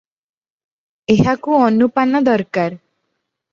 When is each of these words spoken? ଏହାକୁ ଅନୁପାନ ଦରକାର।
ଏହାକୁ 1.17 1.59
ଅନୁପାନ 1.67 2.25
ଦରକାର। 2.31 2.83